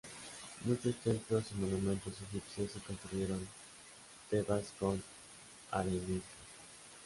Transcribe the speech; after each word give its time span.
Muchos 0.65 0.95
templos 0.95 1.43
y 1.51 1.61
monumentos 1.61 2.15
egipcios 2.31 2.71
se 2.71 2.79
construyeron 2.79 3.47
Tebas 4.31 4.73
con 4.79 5.03
arenisca. 5.69 6.25